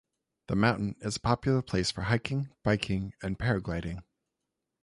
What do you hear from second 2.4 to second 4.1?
biking and paragliding.